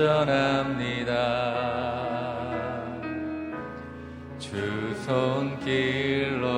[0.00, 1.12] 안전합니다.
[4.38, 6.48] 주 손길로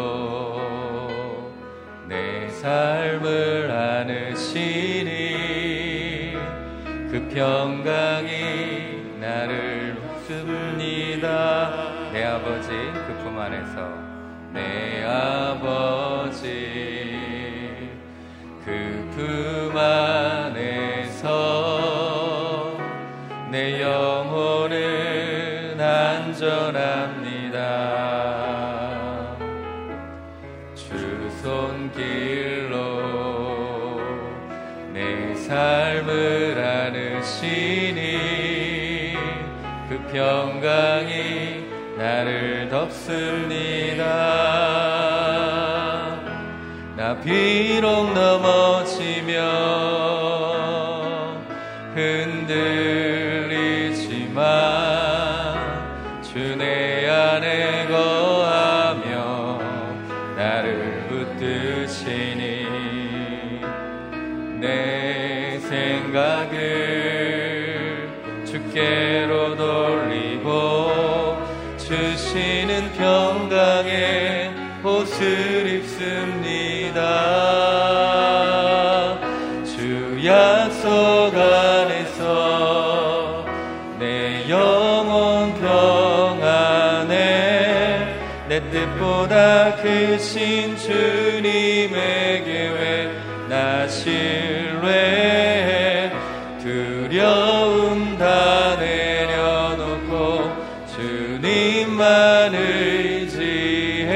[2.07, 5.09] 내 삶을 안으시니
[7.11, 12.11] 그 평강이 나를 웃습니다.
[12.13, 13.89] 내 아버지 그 품 안에서
[14.53, 16.47] 내 아버지
[18.65, 20.22] 그 품 안에서
[43.03, 44.05] 나를 덮습니다.
[46.97, 49.82] 나 비록 넘어지며
[90.13, 93.11] 크신 주님의 계획
[93.49, 94.93] 나 신뢰해
[96.61, 100.53] 두려움 다 내려놓고
[100.95, 104.11] 주님만 의지해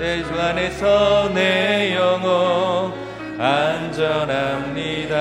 [0.00, 2.92] 내 주 안에서 내 영혼
[3.38, 5.14] 안전합니다.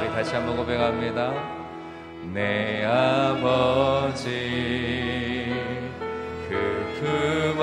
[0.00, 1.32] 우리 다시 한번 고백합니다.
[2.34, 4.26] 내 아버지
[6.48, 7.62] 그품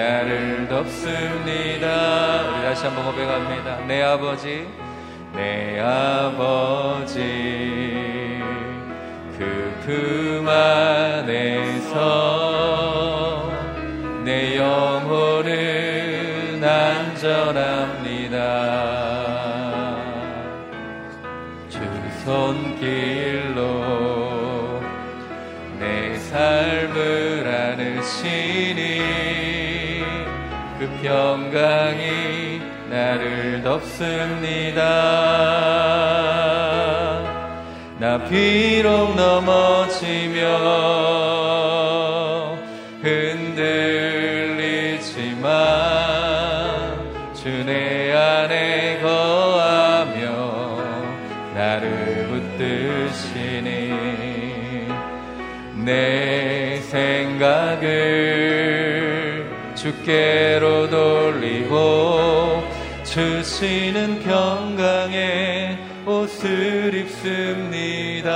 [0.00, 2.42] 나를 덮습니다.
[2.48, 3.84] 우리 다시 한번 고백합니다.
[3.86, 4.66] 내 아버지,
[5.34, 7.20] 내 아버지,
[9.36, 11.98] 그 품 안에서
[14.24, 15.50] 내 영혼은
[16.62, 18.38] 안전합니다.
[21.68, 21.80] 주
[22.24, 23.09] 손길
[31.00, 34.80] 그 평강이 나를 덮습니다.
[37.98, 40.40] 나 비록 넘어지며
[43.02, 44.39] 흔들
[60.00, 62.62] 주께로 돌리고
[63.04, 68.30] 주시는 평강의 옷을 입습니다.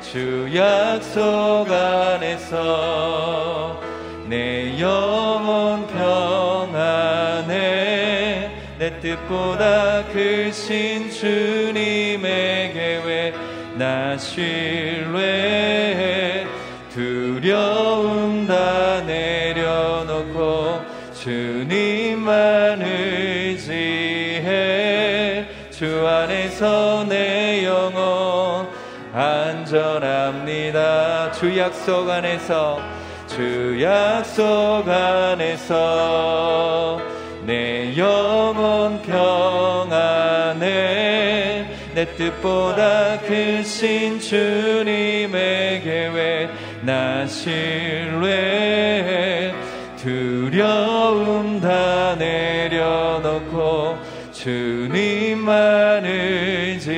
[0.00, 3.80] 주 약속 안에서
[4.28, 7.54] 내 영혼 평안에
[8.78, 13.34] 내 뜻보다 크신 주님의 계획
[13.76, 15.85] 나 신뢰
[21.26, 24.44] 주님만 의지해
[25.72, 28.68] 주 안에서 내 영혼
[29.12, 30.84] 안전합니다.
[31.32, 32.78] 주 약속 안에서
[33.26, 37.00] 주 약속 안에서
[37.44, 40.62] 내 영혼 평안에
[41.92, 46.50] 내 뜻보다 크신 주님의 계획
[46.82, 49.25] 나 신뢰해
[50.56, 53.98] 두려움 다 내려놓고
[54.32, 56.96] 주님만 의지해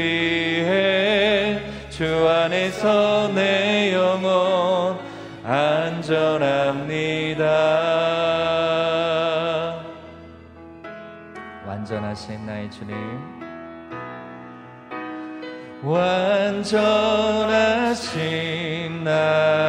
[1.90, 4.96] 주 안에서 내 영혼
[5.42, 6.14] 안전합니다.
[11.66, 12.94] 완전하신 나의 주님.
[15.82, 16.62] 완전하신
[19.02, 19.67] 나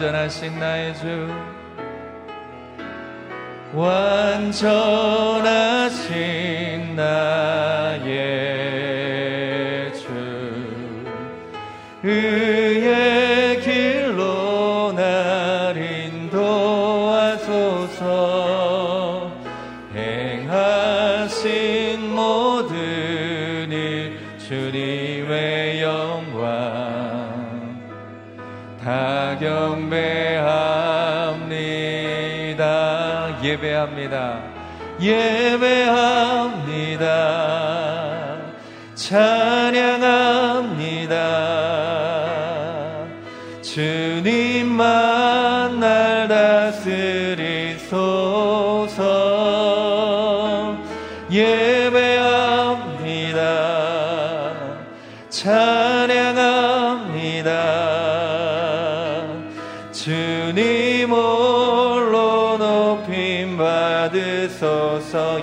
[0.00, 1.28] 완전하신 나의 주
[3.74, 4.56] 완전하신
[6.96, 8.08] 나의
[9.92, 10.08] 주
[33.80, 34.42] 예배합니다.
[35.00, 36.19] 예배합니다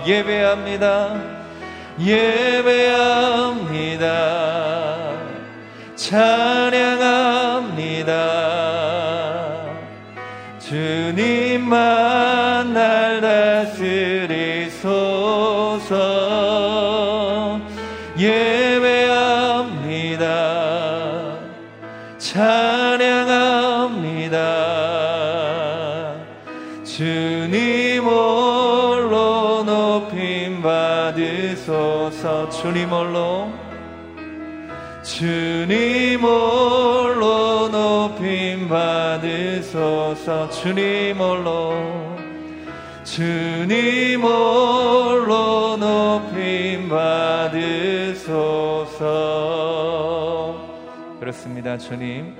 [0.05, 1.15] 예배합니다.
[1.99, 4.07] 예배합니다.
[5.95, 8.13] 찬양합니다.
[10.59, 14.87] 주님만 날 다스리소
[32.49, 33.51] 주님 홀로
[35.03, 40.49] 주님 홀로 높임 받으소서.
[40.49, 41.73] 주님 홀로
[43.03, 48.27] 주님 홀로 높임 받으소서.
[51.19, 52.35] 그렇습니다 주님.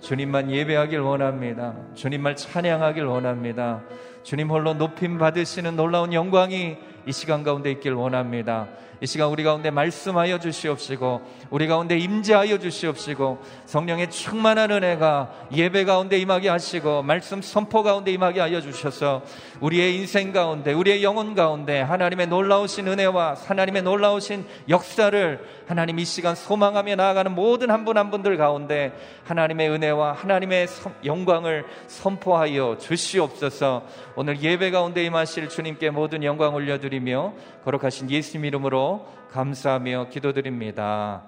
[0.00, 1.74] 주님만 예배하길 원합니다.
[1.94, 3.82] 주님만 찬양하길 원합니다
[4.22, 6.76] 주님 홀로 높임 받으시는 놀라운 영광이
[7.06, 8.68] 이 시간 가운데 있길 원합니다.
[9.02, 16.18] 이 시간 우리 가운데 말씀하여 주시옵시고 우리 가운데 임재하여 주시옵시고 성령의 충만한 은혜가 예배 가운데
[16.18, 19.22] 임하게 하시고 말씀 선포 가운데 임하게 하여 주셔서
[19.58, 26.36] 우리의 인생 가운데 우리의 영혼 가운데 하나님의 놀라우신 은혜와 하나님의 놀라우신 역사를 하나님 이 시간
[26.36, 28.92] 소망하며 나아가는 모든 한 분한 분들 가운데
[29.24, 30.68] 하나님의 은혜와 하나님의
[31.04, 33.82] 영광을 선포하여 주시옵소서
[34.14, 41.24] 오늘 예배 가운데 임하실 주님께 모든 영광 올려드리며 거룩하신 예수님 이름으로 감사하며 기도드립니다.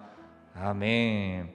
[0.55, 1.51] 아멘.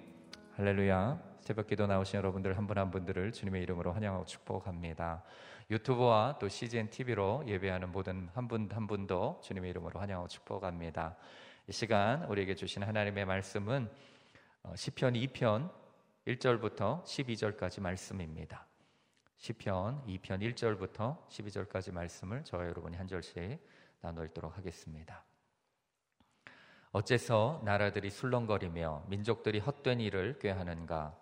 [0.55, 1.19] 할렐루야.
[1.41, 5.23] 새벽 기도 나오신 여러분들 한분한 분들을 주님의 이름으로 환영하고 축복합니다.
[5.69, 11.15] 유튜브와 또 CGN TV로 예배하는 모든 한 분 한 분도 주님의 이름으로 환영하고 축복합니다.
[11.67, 13.87] 이 시간 우리에게 주신 하나님의 말씀은
[14.63, 15.69] 어, 시편 2편
[16.27, 18.68] 1절부터 12절까지 말씀입니다.
[19.39, 23.57] 시편 2편 1절부터 12절까지 말씀을 저와 여러분이 한 절씩
[24.01, 25.23] 나눠 읽도록 하겠습니다.
[26.91, 31.17] 어째서 나라들이 술렁거리며 민족들이 헛된 일을 꾀하는가?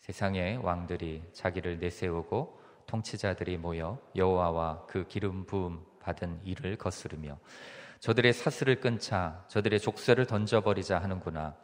[0.00, 7.38] 세상의 왕들이 자기를 내세우고 통치자들이 모여 여호와와 그 기름 부음 받은 일을 거스르며
[8.00, 11.56] 저들의 사슬을 끊자 저들의 족쇄를 던져버리자 하는구나.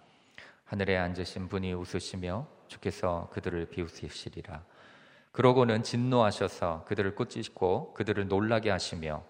[0.65, 4.65] 하늘에 앉으신 분이 웃으시며 주께서 그들을 비웃으시리라.
[5.35, 9.25] 그러고는 진노하셔서 그들을 꾸짖고 그들을 놀라게 하시며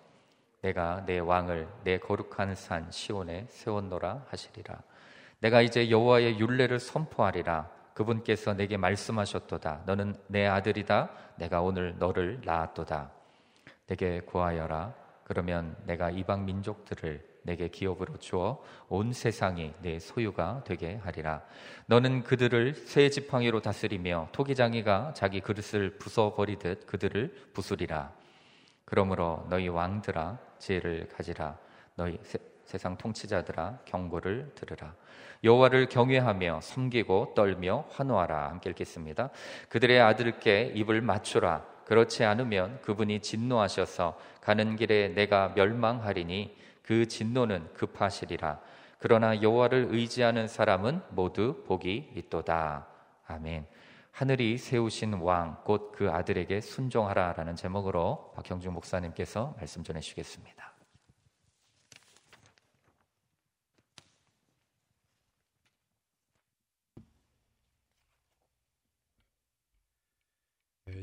[0.60, 4.82] 내가 내 왕을 내 거룩한 산 시온에 세웠노라 하시리라.
[5.38, 7.70] 내가 이제 여호와의 율례를 선포하리라.
[7.94, 9.84] 그분께서 내게 말씀하셨도다.
[9.86, 11.08] 너는 내 아들이다.
[11.36, 13.10] 내가 오늘 너를 낳았도다.
[13.86, 14.92] 내게 구하여라.
[15.24, 21.42] 그러면 내가 이방 민족들을 내게 기업으로 주어 온 세상이 내 소유가 되게 하리라.
[21.86, 28.12] 너는 그들을 새 지팡이로 다스리며 토기장이가 자기 그릇을 부숴버리듯 그들을 부수리라.
[28.84, 31.56] 그러므로 너희 왕들아 지혜를 가지라.
[31.96, 34.94] 너희 세, 세상 통치자들아 경고를 들으라.
[35.44, 38.48] 여호와를 경외하며 섬기고 떨며 환호하라.
[38.48, 39.30] 함께 읽겠습니다.
[39.68, 41.74] 그들의 아들께 입을 맞추라.
[41.84, 48.60] 그렇지 않으면 그분이 진노하셔서 가는 길에 내가 멸망하리니 그 진노는 급하시리라.
[48.98, 52.86] 그러나 여호와를 의지하는 사람은 모두 복이 있도다.
[53.26, 53.66] 아멘.
[54.12, 60.73] 하늘이 세우신 왕, 곧 그 아들에게 순종하라라는 제목으로 박형중 목사님께서 말씀 전해 주시겠습니다.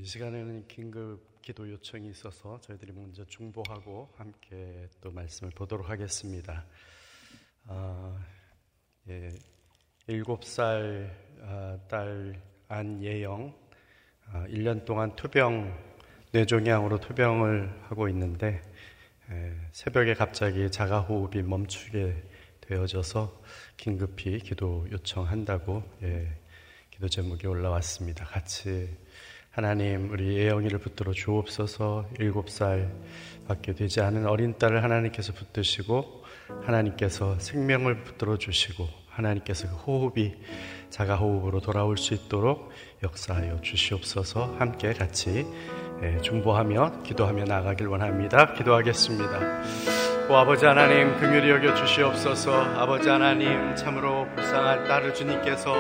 [0.02, 6.66] 이 시간에는 긴급 기도 요청이 있어서 저희들이 먼저 중보하고 함께 또 말씀을 보도록 하겠습니다.
[7.68, 8.20] 아,
[9.10, 9.30] 예,
[10.10, 11.08] 7살
[11.44, 13.56] 아, 딸 안예영
[14.32, 15.72] 아, 1년 동안 투병
[16.32, 18.60] 뇌종양으로 투병을 하고 있는데
[19.30, 22.24] 예, 새벽에 갑자기 자가호흡이 멈추게
[22.62, 23.40] 되어져서
[23.78, 26.42] 긴급히 기도 요청한다고 예,
[26.90, 28.26] 기도 제목이 올라왔습니다.
[28.26, 28.90] 같이
[29.52, 32.90] 하나님 우리 예영이를 붙들어 주옵소서 일곱 살
[33.50, 36.24] 밖에 되지 않은 어린 딸을 하나님께서 붙드시고
[36.66, 40.36] 하나님께서 생명을 붙들어 주시고 하나님께서 그 호흡이
[40.90, 42.72] 자가 호흡으로 돌아올 수 있도록
[43.04, 45.46] 역사하여 주시옵소서 함께 같이
[46.02, 48.54] 예, 중보하며 기도하며 나가길 원합니다.
[48.54, 49.91] 기도하겠습니다.
[50.32, 55.76] 오 아버지 하나님 긍휼히 여겨 주시옵소서 아버지 하나님 참으로 불쌍한 딸을 주님께서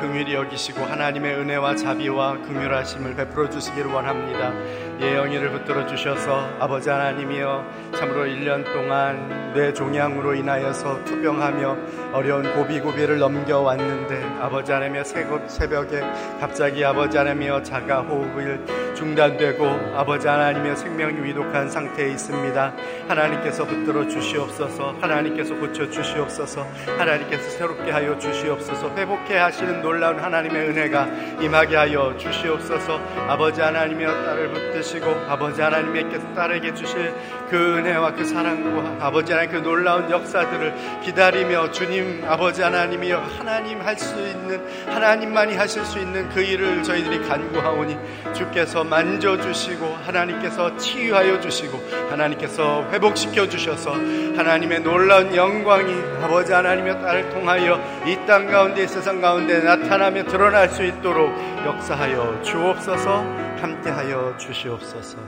[0.00, 4.52] 긍휼히 여기시고 하나님의 은혜와 자비와 긍휼하심을 베풀어 주시기를 원합니다.
[5.00, 11.76] 예영이를 붙들어 주셔서 아버지 하나님이여 참으로 1년 동안 뇌 종양으로 인하여서 투병하며
[12.12, 16.00] 어려운 고비고비를 넘겨왔는데 아버지 하나님여 새벽에
[16.40, 22.72] 갑자기 아버지 하나님이여 자가 호흡을 중단되고 아버지 하나님의 생명이 위독한 상태에 있습니다.
[23.08, 26.66] 하나님께서 붙들어 주시옵소서 하나님께서 고쳐 주시옵소서
[26.98, 31.06] 하나님께서 새롭게 하여 주시옵소서 회복해 하시는 놀라운 하나님의 은혜가
[31.40, 37.12] 임하게 하여 주시옵소서 아버지 하나님의 딸을 붙드시고 아버지 하나님께서 딸에게 주실
[37.50, 43.92] 그 은혜와 그 사랑과 아버지 하나님 그 놀라운 역사들을 기다리며 주님 아버지 하나님이여 하나님 할
[44.02, 47.96] 수 있는 하나님만이 하실 수 있는 그 일을 저희들이 간구하오니
[48.34, 51.78] 주께서 만져주시고 하나님께서 치유하여 주시고
[52.10, 59.60] 하나님께서 회복시켜 주셔서 하나님의 놀라운 영광이 아버지 하나님의 딸을 통하여 이 땅 가운데 세상 가운데
[59.60, 61.28] 나타나며 드러날 수 있도록
[61.66, 63.18] 역사하여 주옵소서
[63.60, 65.18] 함께하여 주시옵소서.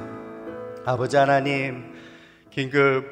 [0.86, 1.93] 아버지 하나님
[2.54, 3.04] 긴급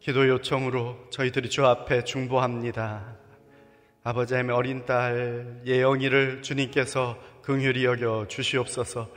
[0.00, 3.16] 기도 요청으로 저희들이 주 앞에 중보합니다.
[4.04, 9.08] 아버지 하나님의 어린 딸 예영이를 주님께서 긍휼히 여겨 주시옵소서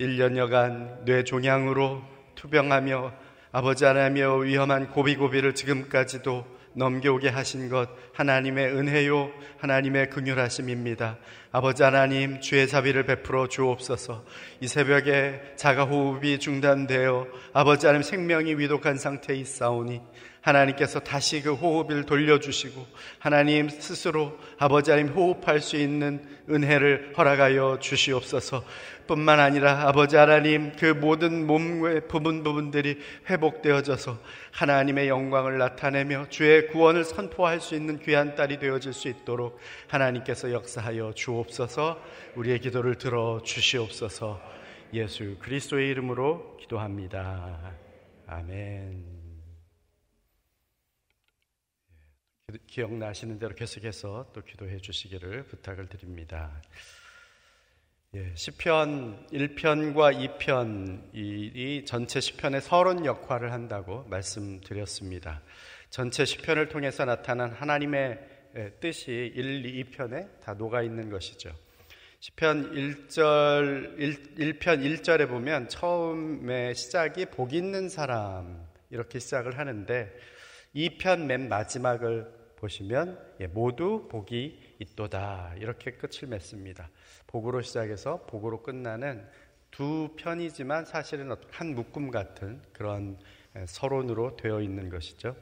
[0.00, 2.02] 1년여간 뇌종양으로
[2.34, 3.12] 투병하며
[3.52, 6.44] 아버지 하나님의 위험한 고비고비를 지금까지도
[6.78, 11.18] 넘겨오게 하신 것 하나님의 은혜요 하나님의 긍휼하심입니다.
[11.50, 14.24] 아버지 하나님 주의 자비를 베풀어 주옵소서.
[14.60, 20.00] 이 새벽에 자가 호흡이 중단되어 아버지 하나님 생명이 위독한 상태에 있사오니
[20.40, 22.86] 하나님께서 다시 그 호흡을 돌려주시고
[23.18, 28.64] 하나님 스스로 아버지 하나님 호흡할 수 있는 은혜를 허락하여 주시옵소서.
[29.08, 34.16] 뿐만 아니라 아버지 하나님 그 모든 몸의 부분 부분들이 회복되어져서
[34.52, 41.14] 하나님의 영광을 나타내며 주의 구원을 선포할 수 있는 귀한 딸이 되어질 수 있도록 하나님께서 역사하여
[41.14, 42.00] 주옵소서
[42.36, 44.40] 우리의 기도를 들어 주시옵소서
[44.92, 47.74] 예수 그리스도의 이름으로 기도합니다.
[48.26, 49.18] 아멘.
[52.66, 56.62] 기억나시는 대로 계속해서 또 기도해 주시기를 부탁을 드립니다.
[58.14, 65.42] 예, 시편 1편과 2편이 전체 시편의 서론 역할을 한다고 말씀드렸습니다.
[65.90, 68.18] 전체 시편을 통해서 나타난 하나님의
[68.80, 71.52] 뜻이 1, 2편에 다 녹아 있는 것이죠.
[72.20, 80.10] 시편 1절 1, 1편 1절에 보면 처음에 시작이 복 있는 사람 이렇게 시작을 하는데
[80.74, 86.88] 2편 맨 마지막을 보시면 예, 모두 복이 있도다 이렇게 끝을 맺습니다.
[87.26, 89.26] 복으로 시작해서 복으로 끝나는
[89.70, 93.18] 두 편이지만 사실은 한 묶음 같은 그런
[93.66, 95.36] 서론으로 되어 있는 것이죠.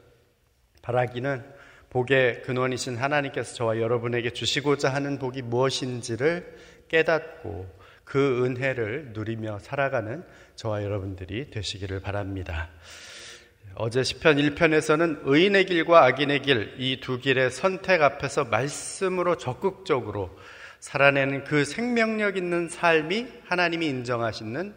[0.82, 1.44] 바라기는
[1.90, 6.56] 복의 근원이신 하나님께서 저와 여러분에게 주시고자 하는 복이 무엇인지를
[6.88, 7.68] 깨닫고
[8.04, 10.24] 그 은혜를 누리며 살아가는
[10.54, 12.70] 저와 여러분들이 되시기를 바랍니다.
[13.78, 20.35] 어제 시편 1편에서는 의인의 길과 악인의 길, 이 두 길의 선택 앞에서 말씀으로 적극적으로
[20.80, 24.75] 살아내는 그 생명력 있는 삶이 하나님이 인정하시는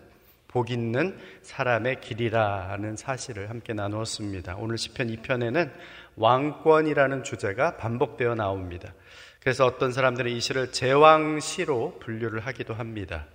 [0.50, 4.58] 복 있는 사람의 길이라는 사실을 함께 나누었습니다.
[4.58, 5.72] 오늘 시편 2편에는
[6.18, 8.94] 왕권이라는 주제가 반복되어 나옵니다.
[9.40, 13.28] 그래서 어떤 사람들은 이 시를 제왕시로 분류를 하기도 합니다.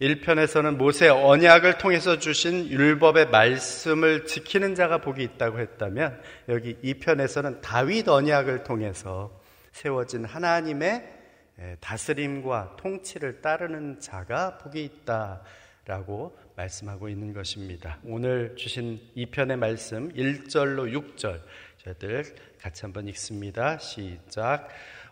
[0.00, 8.08] 1편에서는 모세 언약을 통해서 주신 율법의 말씀을 지키는 자가 복이 있다고 했다면 여기 2편에서는 다윗
[8.08, 9.38] 언약을 통해서
[9.72, 11.20] 세워진 하나님의
[11.60, 17.98] 예, 다스림과 통치를 따르는 자가 복이 있다라고 말씀하고 있는 것입니다.
[18.02, 21.42] 오늘 주신 2편의 말씀 1절로 6절
[21.84, 22.24] 저희들
[22.58, 23.76] 같이 한번 읽습니다.
[23.76, 24.68] 시작.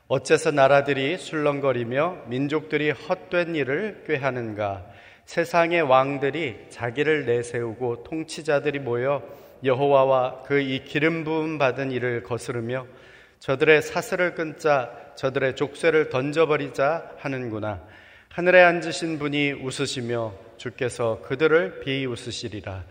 [0.09, 4.87] 어째서 나라들이 술렁거리며 민족들이 헛된 일을 꾀하는가?
[5.27, 9.23] 세상의 왕들이 자기를 내세우고 통치자들이 모여
[9.63, 12.87] 여호와와 그 이 기름 부음 받은 이를 거스르며
[13.41, 17.83] 저들의 사슬을 끊자 저들의 족쇄를 던져버리자 하는구나.
[18.31, 22.85] 하늘에 앉으신 분이 웃으시며 주께서 그들을 비웃으시리라.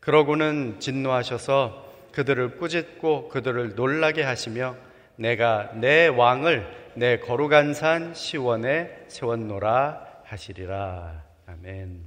[0.00, 4.74] 그러고는 진노하셔서 그들을 꾸짖고 그들을 놀라게 하시며
[5.16, 11.24] 내가 내 왕을 내 거룩한 산 시원에 세웠노라 하시리라.
[11.46, 12.04] 아멘.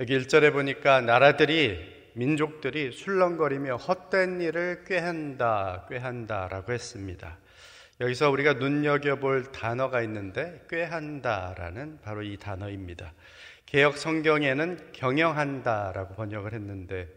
[0.00, 7.38] 여기 1절에 보니까 나라들이 민족들이 술렁거리며 헛된 일을 꾀한다, 꾀한다라고 했습니다.
[8.00, 13.12] 여기서 우리가 눈여겨볼 단어가 있는데 꾀한다라는 바로 이 단어입니다.
[13.66, 17.08] 개혁 성경에는 경영한다라고 번역을 했는데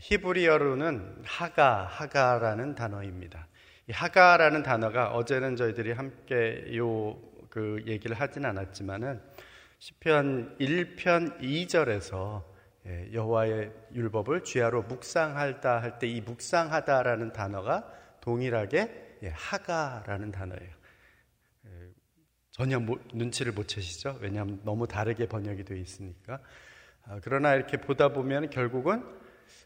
[0.00, 3.48] 히브리어로는 하가, 하가라는 단어입니다.
[3.88, 9.20] 이 하가라는 단어가 어제는 저희들이 함께 요 그 얘기를 하진 않았지만은
[9.78, 12.42] 시편 1편 2절에서
[12.86, 17.86] 예, 여호와의 율법을 주야로 묵상할다 할 때 이 묵상하다라는 단어가
[18.22, 20.70] 동일하게 예, 하가라는 단어예요.
[21.66, 21.70] 예,
[22.52, 22.78] 전혀
[23.12, 24.16] 눈치를 못 채시죠?
[24.22, 26.40] 왜냐하면 너무 다르게 번역이 되어 있으니까.
[27.04, 29.04] 아, 그러나 이렇게 보다 보면 결국은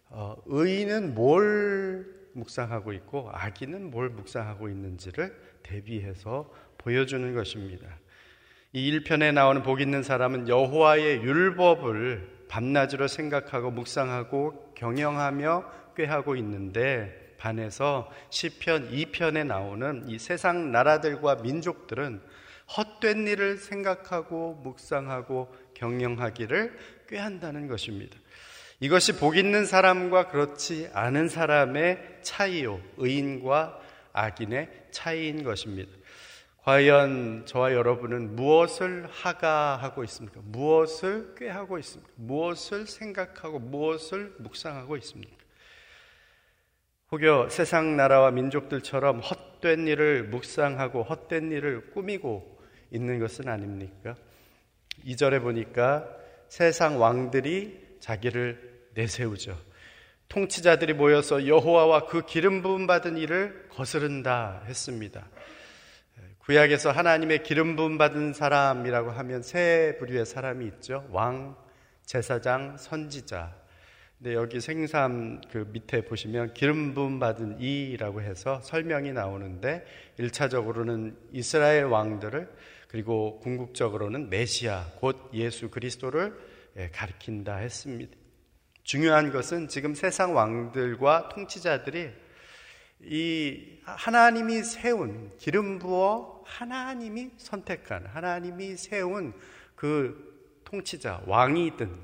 [0.09, 7.89] 어, 의인은 뭘 묵상하고 있고 악인은 뭘 묵상하고 있는지를 대비해서 보여주는 것입니다.
[8.73, 15.65] 이 1편에 나오는 복 있는 사람은 여호와의 율법을 밤낮으로 생각하고 묵상하고 경영하며
[15.97, 22.21] 꾀하고 있는데 반해서 시편 2편에 나오는 이 세상 나라들과 민족들은
[22.77, 26.77] 헛된 일을 생각하고 묵상하고 경영하기를
[27.09, 28.19] 꾀한다는 것입니다.
[28.81, 32.81] 이것이 복 있는 사람과 그렇지 않은 사람의 차이요.
[32.99, 33.81] 의인과
[34.13, 35.91] 악인의 차이인 것입니다.
[36.63, 40.41] 과연 저와 여러분은 무엇을 하가하고 있습니까?
[40.45, 42.13] 무엇을 꾀하고 있습니까?
[42.17, 45.37] 무엇을 생각하고 무엇을 묵상하고 있습니까?
[47.13, 52.61] 혹여 세상 나라와 민족들처럼 헛된 일을 묵상하고 헛된 일을 꾸미고
[52.91, 54.17] 있는 것은 아닙니까?
[55.05, 56.09] 2절에 보니까
[56.49, 58.66] 세상 왕들이 자기를
[58.97, 59.57] 내세우죠.
[60.29, 65.29] 통치자들이 모여서 여호와와 그 기름 부음 받은 일을 거스른다 했습니다.
[66.39, 71.07] 구약에서 하나님의 기름 부음 받은 사람이라고 하면 세 부류의 사람이 있죠.
[71.11, 71.57] 왕,
[72.05, 73.55] 제사장, 선지자.
[74.19, 79.85] 근데 여기 생삼 그 밑에 보시면 기름 부음 받은 이라고 해서 설명이 나오는데
[80.19, 82.49] 1차적으로는 이스라엘 왕들을
[82.89, 86.35] 그리고 궁극적으로는 메시아 곧 예수 그리스도를
[86.79, 88.26] 예, 가리킨다 했습니다.
[88.87, 92.09] 중요한 것은 지금 세상 왕들과 통치자들이
[93.01, 99.35] 이 하나님이 세운 기름 부어 하나님이 선택한 하나님이 세운
[99.75, 101.99] 그 통치자 왕이든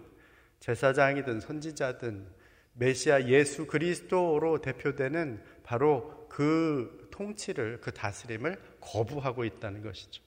[0.59, 2.27] 제사장이든 선지자든
[2.73, 10.21] 메시아 예수 그리스도로 대표되는 바로 그 통치를 그 다스림을 거부하고 있다는 것이죠.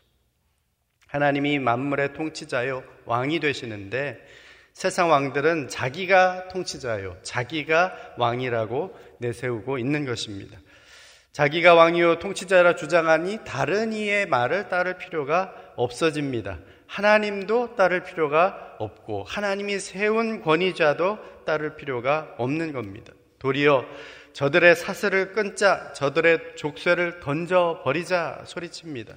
[1.08, 4.26] 하나님이 만물의 통치자요 왕이 되시는데
[4.76, 10.60] 세상 왕들은 자기가 통치자요, 자기가 왕이라고 내세우고 있는 것입니다.
[11.32, 16.60] 자기가 왕이요 통치자라 주장하니 다른 이의 말을 따를 필요가 없어집니다.
[16.88, 23.14] 하나님도 따를 필요가 없고 하나님이 세운 권위자도 따를 필요가 없는 겁니다.
[23.40, 23.86] 도리어
[24.34, 29.16] 저들의 사슬을 끊자 저들의 족쇄를 던져 버리자 소리칩니다.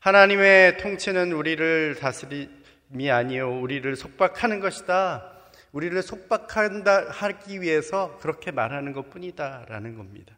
[0.00, 2.48] 하나님의 통치는 우리를 다스리
[2.88, 5.32] 미 아니요 우리를 속박하는 것이다.
[5.72, 10.36] 우리를 속박한다 하기 위해서 그렇게 말하는 것뿐이다라는 겁니다.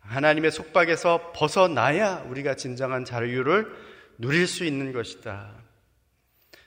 [0.00, 3.72] 하나님의 속박에서 벗어나야 우리가 진정한 자유를
[4.18, 5.50] 누릴 수 있는 것이다.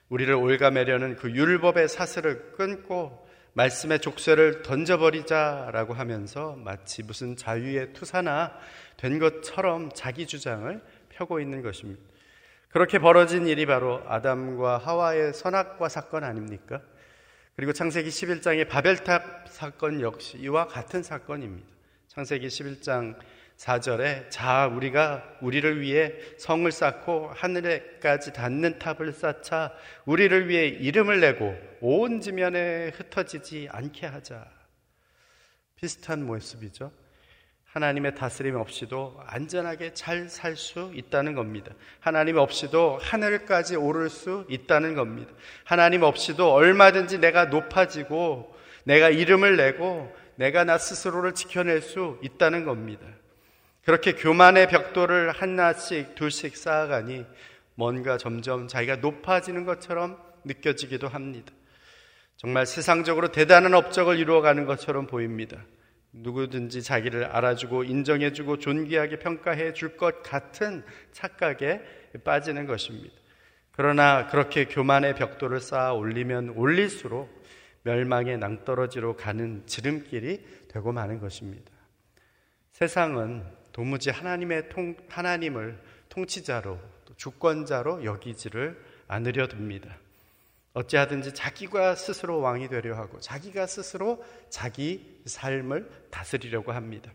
[0.09, 8.57] 우리를 올가매려는 그 율법의 사슬을 끊고 말씀의 족쇄를 던져버리자라고 하면서 마치 무슨 자유의 투사나
[8.97, 12.01] 된 것처럼 자기 주장을 펴고 있는 것입니다.
[12.69, 16.81] 그렇게 벌어진 일이 바로 아담과 하와의 선악과 사건 아닙니까?
[17.55, 21.67] 그리고 창세기 11장의 바벨탑 사건 역시 이와 같은 사건입니다.
[22.07, 23.17] 창세기 11장
[23.57, 29.73] 4절에 자 우리가 우리를 위해 성을 쌓고 하늘에까지 닿는 탑을 쌓자
[30.05, 34.45] 우리를 위해 이름을 내고 온 지면에 흩어지지 않게 하자.
[35.75, 36.91] 비슷한 모습이죠.
[37.75, 41.73] 하나님의 다스림 없이도 안전하게 잘 살 수 있다는 겁니다.
[41.99, 45.33] 하나님 없이도 하늘까지 오를 수 있다는 겁니다.
[45.65, 53.05] 하나님 없이도 얼마든지 내가 높아지고 내가 이름을 내고 내가 나 스스로를 지켜낼 수 있다는 겁니다.
[53.83, 57.25] 그렇게 교만의 벽돌을 하나씩 둘씩 쌓아가니
[57.75, 61.51] 뭔가 점점 자기가 높아지는 것처럼 느껴지기도 합니다.
[62.37, 65.57] 정말 세상적으로 대단한 업적을 이루어가는 것처럼 보입니다.
[66.21, 71.81] 누구든지 자기를 알아주고 인정해주고 존귀하게 평가해 줄 것 같은 착각에
[72.23, 73.15] 빠지는 것입니다.
[73.71, 77.43] 그러나 그렇게 교만의 벽돌을 쌓아 올리면 올릴수록
[77.83, 81.71] 멸망의 낭떠러지로 가는 지름길이 되고 마는 것입니다.
[82.71, 86.79] 세상은 도무지 하나님의 통, 하나님을 통치자로
[87.17, 89.97] 주권자로 여기지를 않으려 듭니다.
[90.75, 97.11] 어찌하든지 자기가 스스로 왕이 되려 하고 자기가 스스로 자기 삶을 다스리려고 합니다.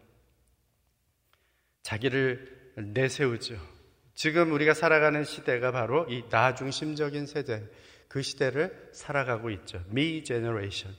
[1.83, 3.57] 자기를 내세우죠.
[4.15, 7.63] 지금 우리가 살아가는 시대가 바로 이 나 중심적인 세대,
[8.09, 9.83] 그 시대를 살아가고 있죠.
[9.89, 10.95] Me Generation.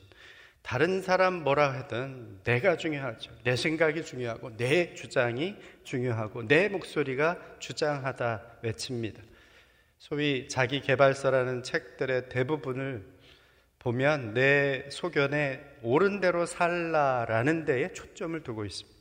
[0.62, 3.32] 다른 사람 뭐라 하든 내가 중요하죠.
[3.44, 9.22] 내 생각이 중요하고 내 주장이 중요하고 내 목소리가 중요하다 외칩니다.
[10.02, 13.06] 소위 자기 개발서라는 책들의 대부분을
[13.78, 19.00] 보면 내 소견에 옳은 대로 살라라는 데에 초점을 두고 있습니다.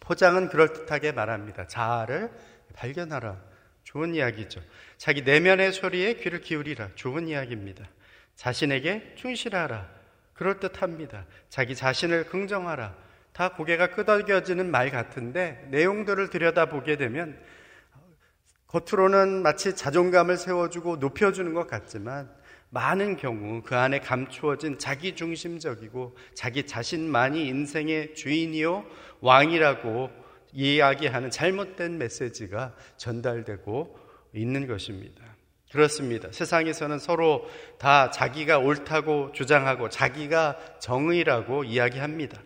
[0.00, 1.66] 포장은 그럴듯하게 말합니다.
[1.66, 2.30] 자아를
[2.72, 3.44] 발견하라.
[3.84, 4.62] 좋은 이야기죠.
[4.96, 6.92] 자기 내면의 소리에 귀를 기울이라.
[6.94, 7.86] 좋은 이야기입니다.
[8.36, 9.86] 자신에게 충실하라.
[10.32, 11.26] 그럴듯합니다.
[11.50, 12.96] 자기 자신을 긍정하라.
[13.34, 17.38] 다 고개가 끄덕여지는 말 같은데 내용들을 들여다보게 되면
[18.68, 22.30] 겉으로는 마치 자존감을 세워주고 높여주는 것 같지만
[22.70, 28.84] 많은 경우 그 안에 감추어진 자기 중심적이고 자기 자신만이 인생의 주인이요
[29.20, 30.10] 왕이라고
[30.52, 33.98] 이야기하는 잘못된 메시지가 전달되고
[34.34, 35.22] 있는 것입니다.
[35.70, 36.28] 그렇습니다.
[36.32, 37.46] 세상에서는 서로
[37.78, 42.40] 다 자기가 옳다고 주장하고 자기가 정의라고 이야기합니다.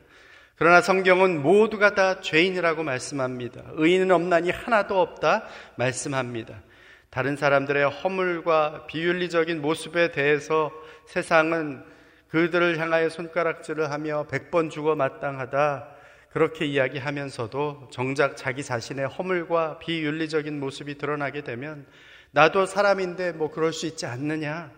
[0.62, 3.62] 그러나 성경은 모두가 다 죄인이라고 말씀합니다.
[3.72, 5.42] 의인은 없나니 하나도 없다
[5.74, 6.62] 말씀합니다.
[7.10, 10.70] 다른 사람들의 허물과 비윤리적인 모습에 대해서
[11.06, 11.82] 세상은
[12.28, 15.88] 그들을 향하여 손가락질을 하며 백 번 죽어 마땅하다
[16.32, 21.86] 그렇게 이야기하면서도 정작 자기 자신의 허물과 비윤리적인 모습이 드러나게 되면
[22.30, 24.70] 나도 사람인데 뭐 그럴 수 있지 않느냐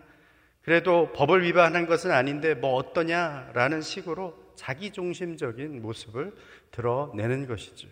[0.62, 6.34] 그래도 법을 위반한 것은 아닌데 뭐 어떠냐라는 식으로 자기중심적인 모습을
[6.70, 7.88] 드러내는 것이죠.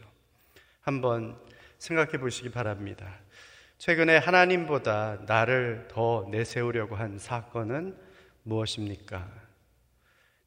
[0.81, 1.38] 한번
[1.79, 3.18] 생각해 보시기 바랍니다.
[3.79, 7.96] 최근에 하나님보다 나를 더 내세우려고 한 사건은
[8.44, 9.29] 무엇입니까?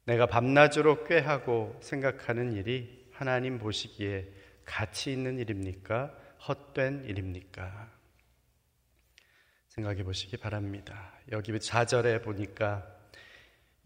[0.04, 4.28] 내가 밤낮으로 꾀하고 생각하는 일이 하나님 보시기에
[4.64, 6.14] 가치 있는 일입니까?
[6.48, 7.90] 헛된 일입니까?
[9.68, 11.12] 생각해 보시기 바랍니다.
[11.32, 12.95] 여기 좌절에 보니까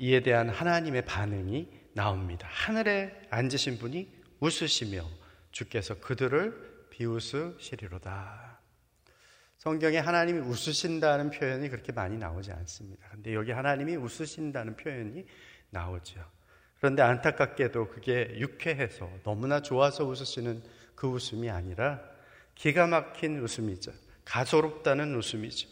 [0.01, 2.49] 이에 대한 하나님의 반응이 나옵니다.
[2.51, 4.11] 하늘에 앉으신 분이
[4.41, 5.07] 웃으시며
[5.53, 8.61] 주께서 그들을 비웃으시리로다.
[9.59, 13.07] 성경에 하나님이 웃으신다는 표현이 그렇게 많이 나오지 않습니다.
[13.11, 15.27] 근데 여기 하나님이 웃으신다는 표현이
[15.69, 16.25] 나오죠.
[16.79, 20.63] 그런데 안타깝게도 그게 유쾌해서 너무나 좋아서 웃으시는
[20.95, 22.01] 그 웃음이 아니라
[22.55, 23.93] 기가 막힌 웃음이죠.
[24.25, 25.69] 가소롭다는 웃음이죠.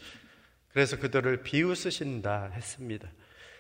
[0.69, 3.09] 그래서 그들을 비웃으신다 했습니다.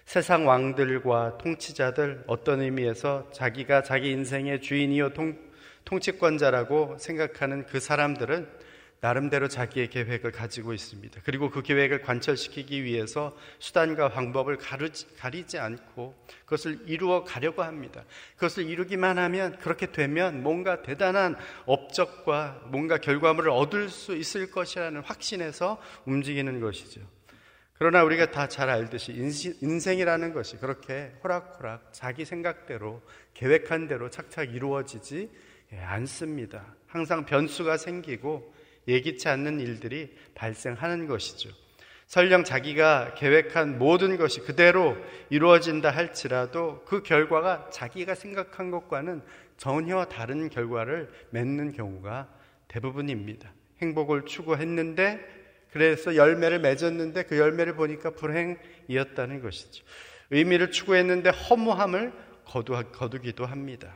[0.08, 5.36] 세상 왕들과 통치자들 어떤 의미에서 자기가 자기 인생의 주인이요 통,
[5.84, 8.48] 통치권자라고 생각하는 그 사람들은
[9.00, 11.20] 나름대로 자기의 계획을 가지고 있습니다.
[11.24, 16.14] 그리고 그 계획을 관철시키기 위해서 수단과 방법을 가르지, 가리지 않고
[16.46, 18.02] 그것을 이루어 가려고 합니다.
[18.36, 25.78] 그것을 이루기만 하면 그렇게 되면 뭔가 대단한 업적과 뭔가 결과물을 얻을 수 있을 것이라는 확신에서
[26.06, 27.17] 움직이는 것이죠.
[27.78, 29.12] 그러나 우리가 다 잘 알듯이
[29.60, 33.02] 인생이라는 것이 그렇게 호락호락 자기 생각대로
[33.34, 35.30] 계획한 대로 착착 이루어지지
[35.80, 36.74] 않습니다.
[36.88, 38.52] 항상 변수가 생기고
[38.88, 41.50] 예기치 않는 일들이 발생하는 것이죠.
[42.06, 44.96] 설령 자기가 계획한 모든 것이 그대로
[45.28, 49.22] 이루어진다 할지라도 그 결과가 자기가 생각한 것과는
[49.58, 52.28] 전혀 다른 결과를 맺는 경우가
[52.66, 53.52] 대부분입니다.
[53.82, 55.37] 행복을 추구했는데
[55.72, 59.84] 그래서 열매를 맺었는데 그 열매를 보니까 불행이었다는 것이죠.
[60.30, 62.12] 의미를 추구했는데 허무함을
[62.44, 63.94] 거두, 기도 합니다.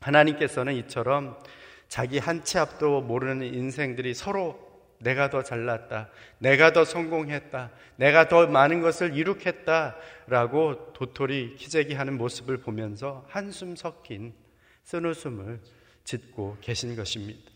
[0.00, 1.38] 하나님께서는 이처럼
[1.88, 6.10] 자기 한 치 앞도 모르는 인생들이 서로 내가 더 잘났다.
[6.38, 7.70] 내가 더 성공했다.
[7.96, 9.96] 내가 더 많은 것을 이룩했다.
[10.28, 14.32] 라고 도토리 키재기 하는 모습을 보면서 한숨 섞인
[14.84, 15.60] 쓴웃음을
[16.04, 17.51] 짓고 계신 것입니다.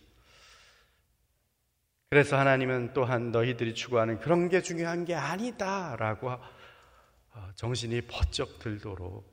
[2.09, 9.27] 그래서 하나님은 또한 너희들이 추구하는 그런 게 중요한 게 아니다라고 어, 정신이 버쩍 들도록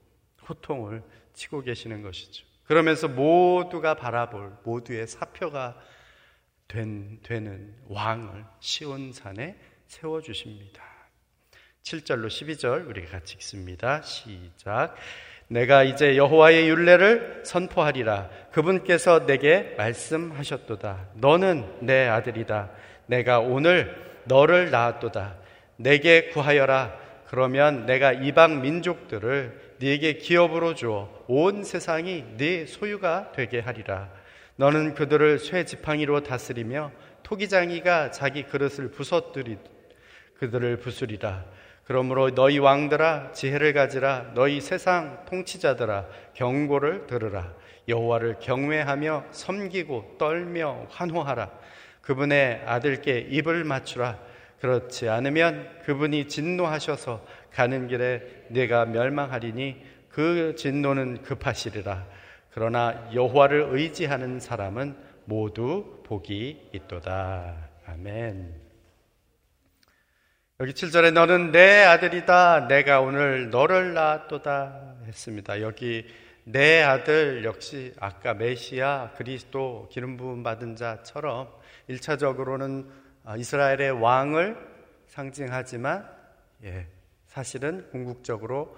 [0.49, 2.45] 호통을 치고 계시는 것이죠.
[2.65, 5.77] 그러면서 모두가 바라볼 모두의 사표가
[6.67, 10.81] 된, 되는 왕을 시온산에 세워주십니다.
[11.83, 14.01] 7절로 12절 우리가 같이 읽습니다.
[14.01, 14.95] 시작.
[15.47, 18.29] 내가 이제 여호와의 윤례를 선포하리라.
[18.51, 21.09] 그분께서 내게 말씀하셨도다.
[21.15, 22.71] 너는 내 아들이다.
[23.07, 25.35] 내가 오늘 너를 낳았도다.
[25.77, 26.97] 내게 구하여라.
[27.27, 34.09] 그러면 내가 이방 민족들을 네게 기업으로 주어 온 세상이 네 소유가 되게 하리라.
[34.55, 36.91] 너는 그들을 쇠 지팡이로 다스리며
[37.23, 39.57] 토기장이가 자기 그릇을 부서뜨리
[40.37, 41.45] 그들을 부수리라.
[41.85, 44.31] 그러므로 너희 왕들아 지혜를 가지라.
[44.35, 47.53] 너희 세상 통치자들아 경고를 들으라.
[47.87, 51.51] 여호와를 경외하며 섬기고 떨며 환호하라.
[52.01, 54.17] 그분의 아들께 입을 맞추라.
[54.61, 62.05] 그렇지 않으면 그분이 진노하셔서 가는 길에 내가 멸망하리니 그 진노는 급하시리라.
[62.53, 67.55] 그러나 여호와를 의지하는 사람은 모두 복이 있도다.
[67.87, 68.62] 아멘.
[70.59, 72.67] 여기 7절에 너는 내 아들이다.
[72.67, 74.97] 내가 오늘 너를 낳았도다.
[75.07, 75.61] 했습니다.
[75.61, 76.05] 여기
[76.43, 81.49] 내 아들 역시 아까 메시아 그리스도 기름 부음 받은 자처럼
[81.89, 82.87] 1차적으로는
[83.35, 84.55] 이스라엘의 왕을
[85.07, 86.07] 상징하지만
[86.65, 86.85] 예,
[87.25, 88.77] 사실은 궁극적으로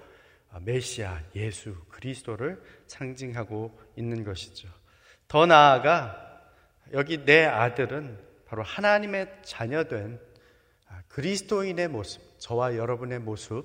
[0.61, 2.57] 메시아 예수 그리스도를
[2.88, 4.69] 상징하고 있는 것이죠.
[5.27, 6.39] 더 나아가
[6.93, 10.24] 여기 내 아들은 바로 하나님의 자녀된
[11.15, 13.63] 그리스도인의 모습, 저와 여러분의 모습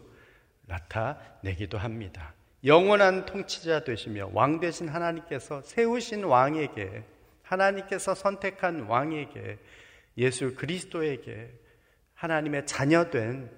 [0.67, 2.33] 나타내기도 합니다.
[2.65, 7.03] 영원한 통치자 되시며 왕 되신 하나님께서 세우신 왕에게
[7.43, 9.59] 하나님께서 선택한 왕에게
[10.19, 11.53] 예수 그리스도에게
[12.15, 13.51] 하나님의 자녀된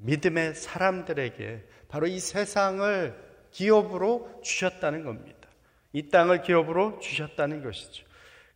[0.00, 3.14] 믿음의 사람들에게 바로 이 세상을
[3.50, 5.46] 기업으로 주셨다는 겁니다.
[5.92, 8.06] 이 땅을 기업으로 주셨다는 것이죠.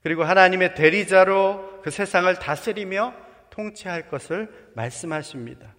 [0.02, 3.23] 그리고 하나님의 대리자로 그 세상을 다스리며
[3.54, 5.74] 통치할 것을 말씀하십니다.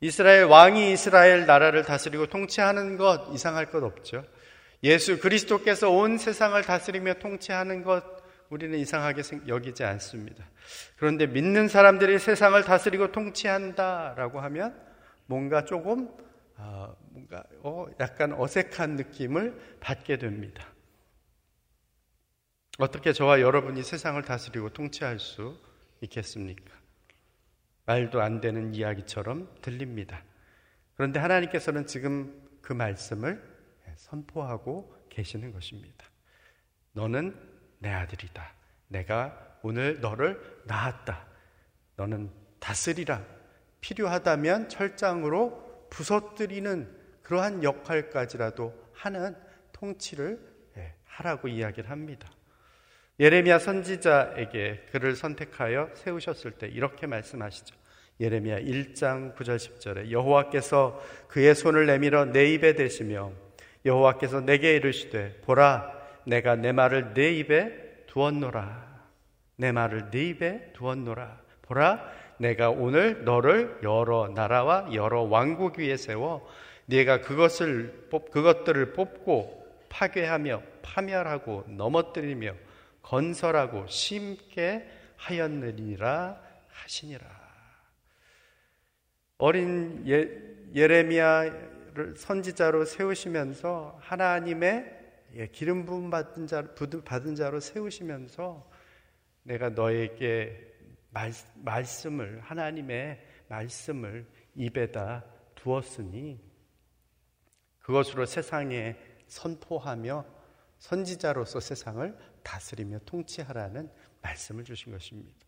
[0.00, 4.24] 이스라엘 왕이 이스라엘 나라를 다스리고 통치하는 것 이상할 것 없죠.
[4.84, 8.04] 예수 그리스도께서 온 세상을 다스리며 통치하는 것
[8.50, 10.44] 우리는 이상하게 여기지 않습니다.
[10.96, 14.78] 그런데 믿는 사람들이 세상을 다스리고 통치한다라고 하면
[15.26, 16.10] 뭔가 조금
[16.56, 20.66] 어, 뭔가 어, 약간 어색한 느낌을 받게 됩니다.
[22.78, 25.56] 어떻게 저와 여러분이 세상을 다스리고 통치할 수
[26.00, 26.81] 있겠습니까?
[27.86, 30.22] 말도 안 되는 이야기처럼 들립니다.
[30.94, 33.42] 그런데 하나님께서는 지금 그 말씀을
[33.96, 36.06] 선포하고 계시는 것입니다.
[36.92, 37.36] 너는
[37.78, 38.52] 내 아들이다.
[38.88, 41.26] 내가 오늘 너를 낳았다.
[41.96, 43.24] 너는 다스리라.
[43.80, 49.36] 필요하다면 철장으로 부서뜨리는 그러한 역할까지라도 하는
[49.72, 50.40] 통치를
[50.76, 52.30] 예, 하라고 이야기를 합니다.
[53.20, 57.76] 예레미야 선지자에게 그를 선택하여 세우셨을 때 이렇게 말씀하시죠.
[58.20, 63.32] 예레미야 1장 9절 10절에 여호와께서 그의 손을 내밀어 내 입에 대시며
[63.84, 65.92] 여호와께서 내게 이르시되 보라
[66.24, 69.02] 내가 내 말을 내 입에 두었노라
[69.56, 76.46] 내 말을 내 입에 두었노라 보라 내가 오늘 너를 여러 나라와 여러 왕국 위에 세워
[76.86, 82.54] 네가 그것을 뽑, 그것들을 뽑고 파괴하며 파멸하고 넘어뜨리며
[83.02, 87.42] 건설하고 심게 하였느니라 하시니라.
[89.38, 90.28] 어린 예,
[90.74, 95.00] 예레미야를 선지자로 세우시면서 하나님의
[95.34, 96.62] 예, 기름 부음 받은 자
[97.04, 98.70] 받은 자로 세우시면서
[99.42, 100.72] 내가 너에게
[101.10, 106.40] 말, 말씀을 하나님의 말씀을 입에다 두었으니
[107.80, 110.24] 그것으로 세상에 선포하며
[110.78, 113.90] 선지자로서 세상을 다스리며 통치하라는
[114.22, 115.38] 말씀을 주신 것입니다.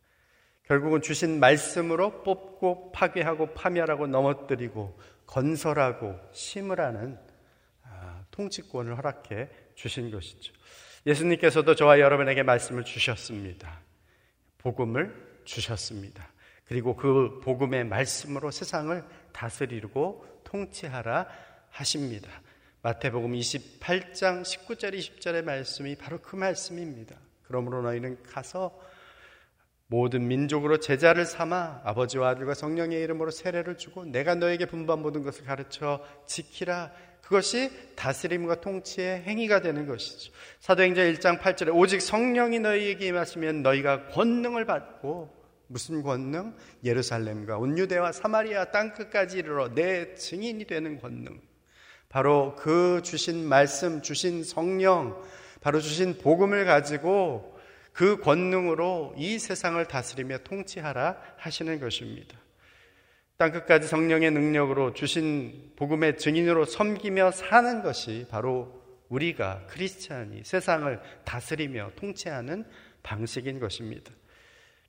[0.64, 7.18] 결국은 주신 말씀으로 뽑고 파괴하고 파멸하고 넘어뜨리고 건설하고 심으라는
[7.83, 10.52] 아, 통치권을 허락해 주신 것이죠.
[11.07, 13.80] 예수님께서도 저와 여러분에게 말씀을 주셨습니다.
[14.59, 16.33] 복음을 주셨습니다.
[16.64, 21.28] 그리고 그 복음의 말씀으로 세상을 다스리고 통치하라
[21.68, 22.30] 하십니다.
[22.85, 27.16] 마태복음 28장 19절 20절의 말씀이 바로 그 말씀입니다.
[27.44, 28.79] 그러므로 너희는 가서
[29.87, 35.47] 모든 민족으로 제자를 삼아 아버지와 아들과 성령의 이름으로 세례를 주고 내가 너에게 분반 모든 것을
[35.47, 36.92] 가르쳐 지키라.
[37.23, 40.31] 그것이 다스림과 통치의 행위가 되는 것이죠.
[40.61, 45.35] 사도행전 1장 8절에 오직 성령이 너희에게 임하시면 너희가 권능을 받고
[45.68, 46.55] 무슨 권능?
[46.85, 51.40] 예루살렘과 온 유대와 사마리아 땅 끝까지 이르러 내 증인이 되는 권능.
[52.14, 55.20] 바로 그 주신 말씀, 주신 성령,
[55.61, 57.59] 바로 주신 복음을 가지고
[57.92, 62.38] 그 권능으로 이 세상을 다스리며 통치하라 하시는 것입니다.
[63.37, 72.64] 땅끝까지 성령의 능력으로 주신 복음의 증인으로 섬기며 사는 것이 바로 우리가 크리스찬이 세상을 다스리며 통치하는
[73.03, 74.12] 방식인 것입니다.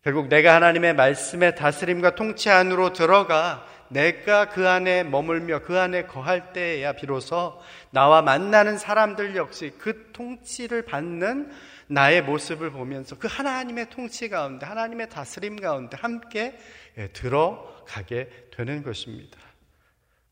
[0.05, 6.53] 결국 내가 하나님의 말씀의 다스림과 통치 안으로 들어가 내가 그 안에 머물며 그 안에 거할
[6.53, 11.51] 때야 비로소 나와 만나는 사람들 역시 그 통치를 받는
[11.87, 16.55] 나의 모습을 보면서 그 하나님의 통치 가운데 하나님의 다스림 가운데 함께
[16.99, 19.39] 예, 들어가게 되는 것입니다.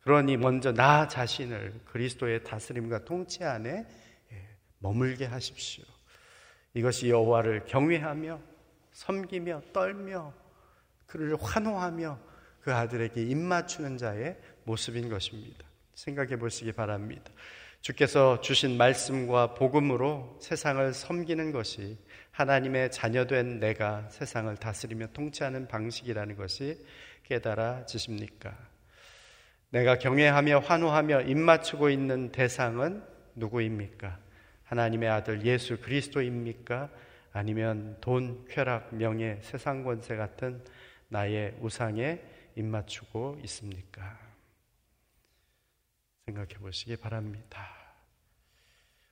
[0.01, 3.87] 그러니 먼저 나 자신을 그리스도의 다스림과 통치 안에
[4.33, 5.83] 예, 머물게 하십시오.
[6.75, 8.52] 이것이 여호와를 경외하며
[8.93, 10.33] 섬기며 떨며
[11.05, 12.19] 그를 환호하며
[12.61, 15.65] 그 아들에게 입맞추는 자의 모습인 것입니다.
[15.95, 17.31] 생각해 보시기 바랍니다.
[17.81, 21.97] 주께서 주신 말씀과 복음으로 세상을 섬기는 것이
[22.31, 26.77] 하나님의 자녀된 내가 세상을 다스리며 통치하는 방식이라는 것이
[27.23, 28.57] 깨달아지십니까?
[29.69, 33.03] 내가 경외하며 환호하며 입맞추고 있는 대상은
[33.35, 34.17] 누구입니까?
[34.63, 36.89] 하나님의 아들 예수 그리스도입니까?
[37.33, 40.63] 아니면 돈, 쾌락, 명예, 세상 권세 같은
[41.09, 42.21] 나의 우상에
[42.55, 44.19] 입맞추고 있습니까?
[46.25, 47.67] 생각해 보시기 바랍니다.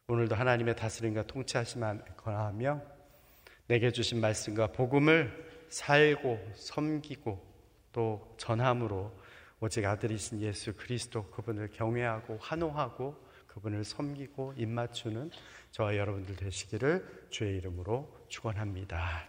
[0.08, 2.82] 오늘도 하나님의 다스림과 통치하심을 권하며
[3.66, 7.52] 내게 주신 말씀과 복음을 살고 섬기고
[7.92, 9.20] 또 전함으로
[9.62, 15.30] 오직 아들이신 예수 그리스도 그분을 경외하고 환호하고 그분을 섬기고 입맞추는
[15.72, 19.28] 저와 여러분들 되시기를 주의 이름으로 축원합니다.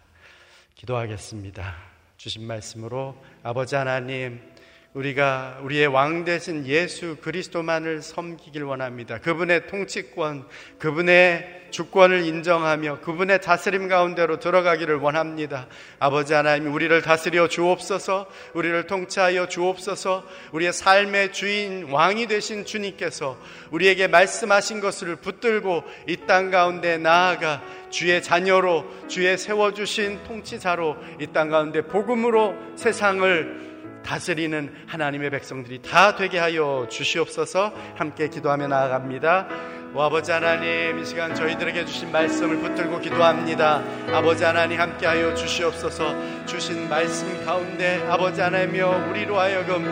[0.75, 1.75] 기도하겠습니다.
[2.17, 4.52] 주신 말씀으로 아버지 하나님
[4.95, 9.19] 우리가 우리의 왕 되신 예수 그리스도만을 섬기길 원합니다.
[9.21, 10.47] 그분의 통치권,
[10.79, 15.67] 그분의 주권을 인정하며 그분의 다스림 가운데로 들어가기를 원합니다.
[15.99, 23.39] 아버지 하나님, 우리를 다스려 주옵소서, 우리를 통치하여 주옵소서, 우리의 삶의 주인, 왕이 되신 주님께서
[23.71, 31.49] 우리에게 말씀하신 것을 붙들고 이 땅 가운데 나아가 주의 자녀로, 주의 세워주신 통치자로 이 땅
[31.49, 33.72] 가운데 복음으로 세상을
[34.03, 37.73] 다스리는 하나님의 백성들이 다 되게 하여 주시옵소서.
[37.97, 39.49] 함께 기도하며 나아갑니다.
[39.95, 43.83] 오 아버지 하나님 이 시간 저희들에게 주신 말씀을 붙들고 기도합니다.
[44.11, 46.47] 아버지 하나님 함께하여 주시옵소서.
[46.47, 49.85] 주신 말씀 가운데 아버지 하나님여 우리로 하여금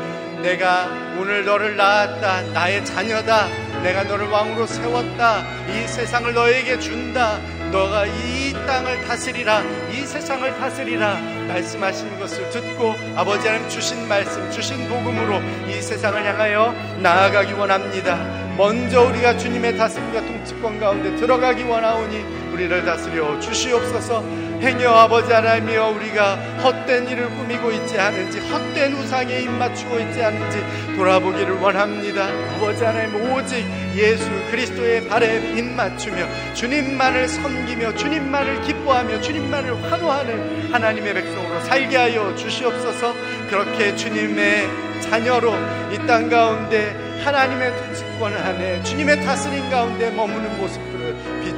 [0.42, 0.86] 내가
[1.18, 2.42] 오늘 너를 낳았다.
[2.52, 3.48] 나의 자녀다.
[3.82, 5.42] 내가 너를 왕으로 세웠다.
[5.68, 7.38] 이 세상을 너에게 준다
[7.70, 11.14] 너가 이 땅을 다스리라 이 세상을 다스리라
[11.46, 18.16] 말씀하신 것을 듣고 아버지 하나님 주신 말씀 주신 복음으로 이 세상을 향하여 나아가기 원합니다.
[18.56, 24.22] 먼저 우리가 주님의 다스림과 통치권 가운데 들어가기 원하오니 우리를 다스려 주시옵소서
[24.60, 30.62] 행여 아버지 하나님이여 우리가 헛된 일을 꾸미고 있지 않은지 헛된 우상에 입맞추고 있지 않은지
[30.96, 32.26] 돌아보기를 원합니다.
[32.56, 33.64] 아버지 하나님 오직
[33.96, 43.14] 예수 그리스도의 발에 입맞추며 주님만을 섬기며 주님만을 기뻐하며 주님만을 환호하는 하나님의 백성으로 살게 하여 주시옵소서.
[43.48, 44.68] 그렇게 주님의
[45.00, 45.54] 자녀로
[45.92, 46.94] 이 땅 가운데
[47.24, 50.99] 하나님의 통치권 안에 주님의 다스림 가운데 머무는 모습들을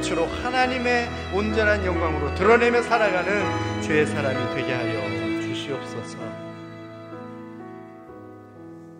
[0.03, 6.17] 빛으로 하나님의 온전한 영광으로 드러내며 살아가는 주의 사람이 되게 하여 주시옵소서.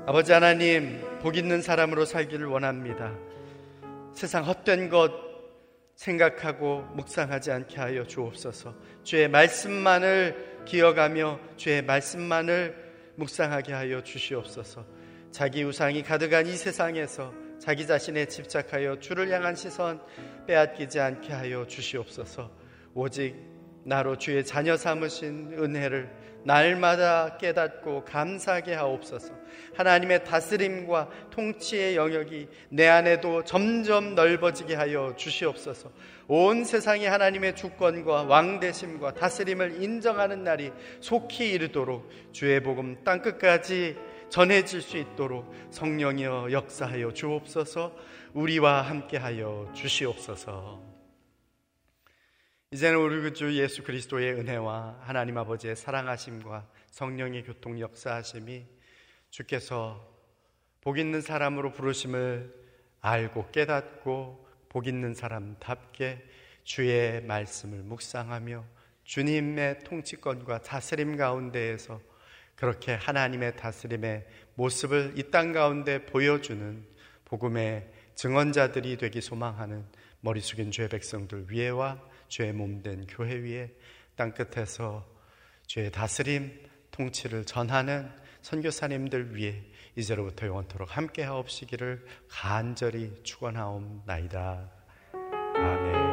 [0.05, 3.13] 아버지 하나님, 복 있는 사람으로 살기를 원합니다.
[4.13, 5.11] 세상 헛된 것
[5.95, 8.73] 생각하고 묵상하지 않게 하여 주옵소서.
[9.03, 12.75] 주의 말씀만을 기억하며 주의 말씀만을
[13.17, 14.85] 묵상하게 하여 주시옵소서.
[15.31, 20.01] 자기 우상이 가득한 이 세상에서 자기 자신에 집착하여 주를 향한 시선
[20.45, 22.51] 빼앗기지 않게 하여 주시옵소서.
[22.93, 23.35] 오직
[23.83, 29.33] 나로 주의 자녀 삼으신 은혜를 날마다 깨닫고 감사하게 하옵소서.
[29.75, 35.91] 하나님의 다스림과 통치의 영역이 내 안에도 점점 넓어지게 하여 주시옵소서.
[36.27, 43.97] 온 세상이 하나님의 주권과 왕대심과 다스림을 인정하는 날이 속히 이르도록 주의 복음 땅 끝까지
[44.33, 47.95] 전해질 수 있도록 성령이여 역사하여 주옵소서.
[48.33, 50.81] 우리와 함께하여 주시옵소서.
[52.71, 58.65] 이제는 우리 그주 예수 그리스도의 은혜와 하나님 아버지의 사랑하심과 성령의 교통 역사하심이
[59.29, 60.03] 주께서
[60.81, 62.55] 복 있는 사람으로 부르심을
[63.01, 66.27] 알고 깨닫고 복 있는 사람답게
[66.63, 68.65] 주의 말씀을 묵상하며
[69.03, 72.01] 주님의 통치권과 다스림 가운데에서
[72.55, 74.25] 그렇게 하나님의 다스림의
[74.55, 76.85] 모습을 이 땅 가운데 보여주는
[77.25, 79.85] 복음의 증언자들이 되기 소망하는
[80.21, 83.71] 머리 숙인 주의 백성들 위에와 주의 몸된 교회 위에
[84.15, 85.05] 땅 끝에서
[85.65, 88.09] 주의 다스림 통치를 전하는
[88.41, 89.63] 선교사님들 위해
[89.95, 94.69] 이제로부터 영원토록 함께 하옵시기를 간절히 축원하옵나이다.
[95.55, 96.12] 아멘.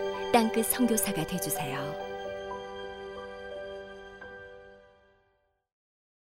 [0.31, 2.10] 땅끝 성교사가 되주세요